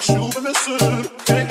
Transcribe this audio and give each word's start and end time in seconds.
Schuhe 0.00 0.40
müssen. 0.40 1.10
Hey, 1.26 1.46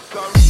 sorry. 0.00 0.47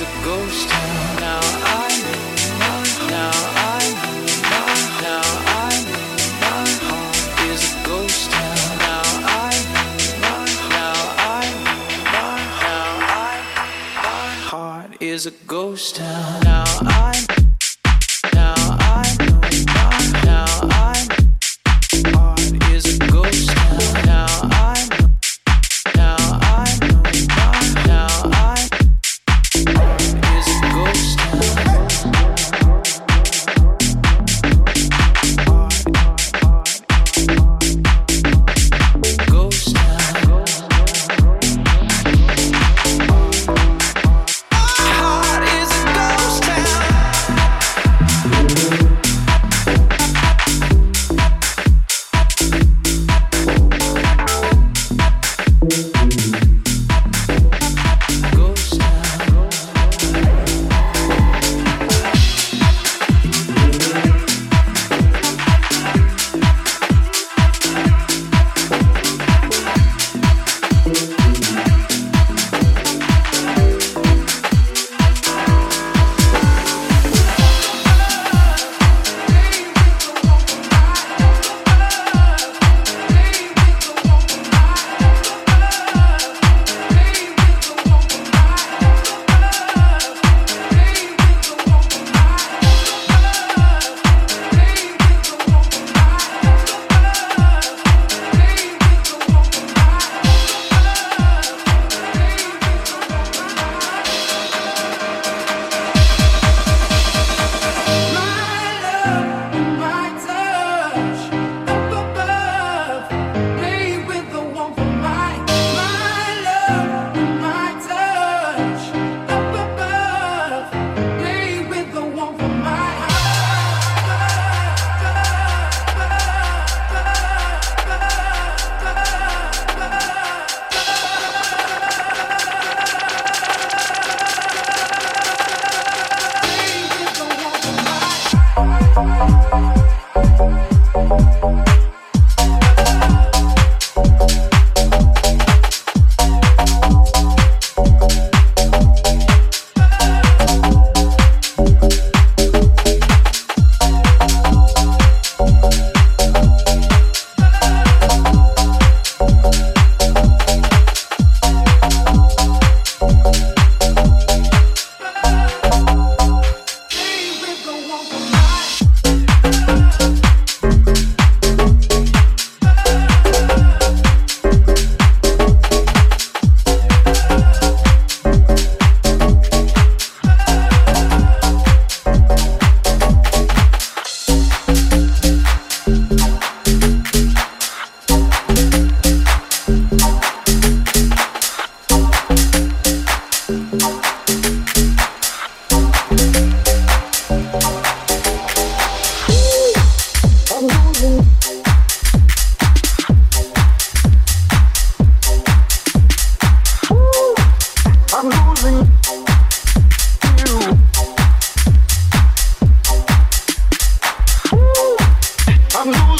was 0.00 0.08
a 0.08 0.24
ghost 0.24 0.68
town. 0.68 1.16
Now 1.16 1.40
I 1.42 1.88
know, 2.04 2.26
my. 2.58 3.10
now 3.10 3.30
I 3.34 3.84
know, 4.02 4.26
my. 4.50 4.78
now 5.02 5.26
I 5.46 5.74
know 5.90 6.14
my 6.40 6.68
heart 6.86 7.40
is 7.50 7.60
a 7.64 7.86
ghost 7.86 8.30
town. 8.30 8.78
Now 8.78 9.02
I 9.26 9.54
know, 9.72 9.94
my. 10.22 10.44
now 10.76 10.98
I 11.18 11.46
know, 11.64 11.82
my. 12.14 12.36
now 12.62 12.88
I 13.10 13.42
know 13.54 13.72
my 14.02 14.34
heart 14.50 14.90
is 15.00 15.26
a 15.26 15.32
ghost 15.46 15.96
town. 15.96 16.42
Now 16.44 16.64
I 16.82 17.27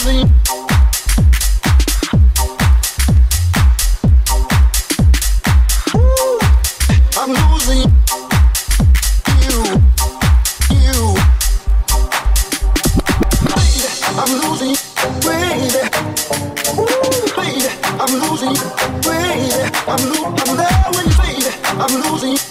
seen. 0.08 0.57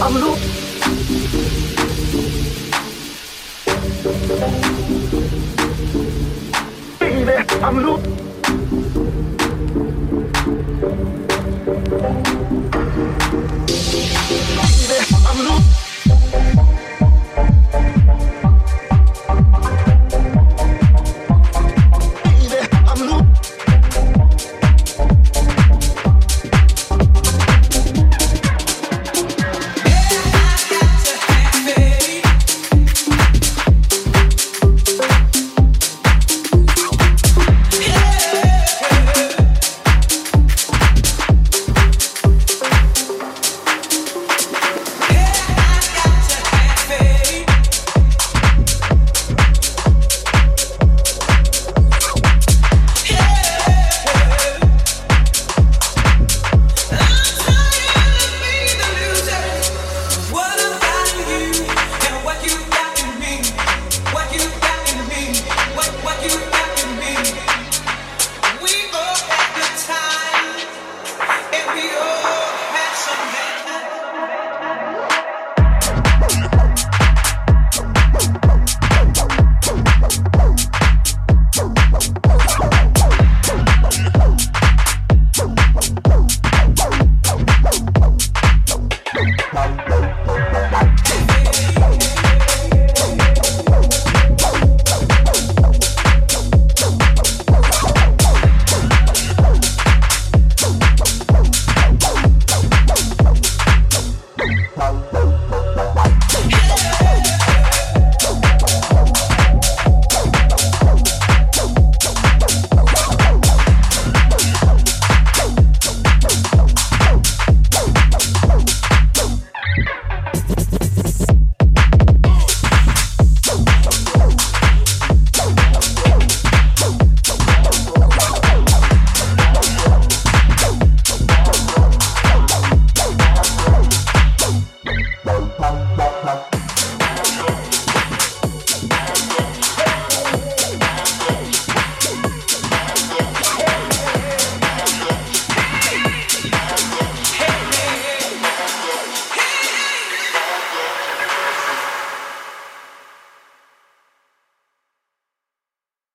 I'm 0.00 0.14
loop. 7.82 8.17